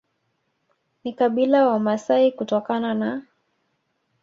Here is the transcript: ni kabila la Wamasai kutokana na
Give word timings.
ni 1.03 1.13
kabila 1.13 1.59
la 1.61 1.67
Wamasai 1.67 2.31
kutokana 2.31 2.93
na 2.93 3.25